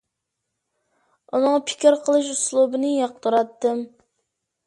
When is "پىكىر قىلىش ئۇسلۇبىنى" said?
1.67-2.93